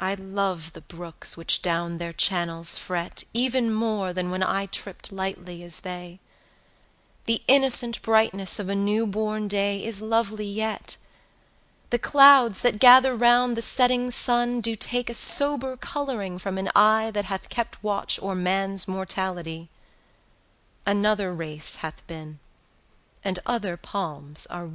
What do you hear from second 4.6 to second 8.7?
tripp'd lightly as they; The innocent brightness of